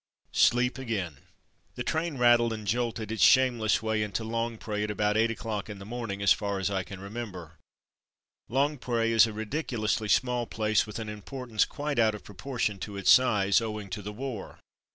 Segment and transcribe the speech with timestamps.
[0.47, 1.17] Sleep again.
[1.75, 5.77] The train rattled and jolted its shameless way into Longpre at about 8 o'clock in
[5.77, 7.59] the morning, as far as I can remember.
[8.49, 13.11] Longpre is a ridiculously small place with an importance quite out of proportion to its
[13.11, 14.59] size, owing to the war.